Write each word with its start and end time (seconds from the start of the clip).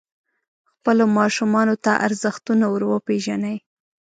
خپلو 0.71 1.03
ماشومانو 1.17 1.75
ته 1.83 1.91
ارزښتونه 2.07 2.65
وروپېژنئ. 2.69 3.57